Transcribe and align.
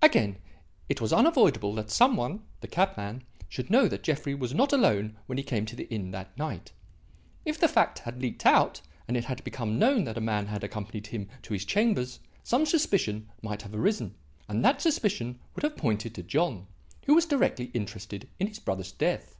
"Again; 0.00 0.38
it 0.88 0.98
was 0.98 1.12
unavoidable 1.12 1.74
that 1.74 1.90
some 1.90 2.16
one 2.16 2.42
the 2.62 2.66
cabman 2.66 3.22
should 3.50 3.68
know 3.68 3.86
that 3.86 4.02
Jeffrey 4.02 4.34
was 4.34 4.54
not 4.54 4.72
alone 4.72 5.18
when 5.26 5.36
he 5.36 5.44
came 5.44 5.66
to 5.66 5.76
the 5.76 5.86
inn 5.92 6.10
that 6.12 6.34
night. 6.38 6.72
If 7.44 7.60
the 7.60 7.68
fact 7.68 7.98
had 7.98 8.18
leaked 8.22 8.46
out 8.46 8.80
and 9.06 9.14
it 9.14 9.26
had 9.26 9.44
become 9.44 9.78
known 9.78 10.04
that 10.04 10.16
a 10.16 10.22
man 10.22 10.46
had 10.46 10.64
accompanied 10.64 11.08
him 11.08 11.28
to 11.42 11.52
his 11.52 11.66
chambers, 11.66 12.18
some 12.42 12.64
suspicion 12.64 13.28
might 13.42 13.60
have 13.60 13.74
arisen, 13.74 14.14
and 14.48 14.64
that 14.64 14.80
suspicion 14.80 15.38
would 15.54 15.64
have 15.64 15.76
pointed 15.76 16.14
to 16.14 16.22
John, 16.22 16.66
who 17.04 17.14
was 17.14 17.26
directly 17.26 17.66
interested 17.74 18.26
in 18.38 18.46
his 18.46 18.60
brother's 18.60 18.92
death. 18.92 19.36